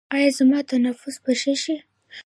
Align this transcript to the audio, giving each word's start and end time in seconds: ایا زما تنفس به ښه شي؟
ایا 0.15 0.29
زما 0.37 0.59
تنفس 0.69 1.15
به 1.23 1.31
ښه 1.41 1.53
شي؟ 1.63 1.75